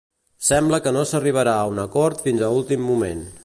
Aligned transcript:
Sembla 0.45 0.79
que 0.85 0.93
no 0.95 1.03
s'arribarà 1.09 1.55
a 1.59 1.67
un 1.75 1.83
acord 1.85 2.25
fins 2.29 2.45
a 2.49 2.53
últim 2.61 2.91
moment. 2.91 3.25